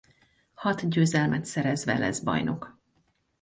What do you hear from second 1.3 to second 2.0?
szerezve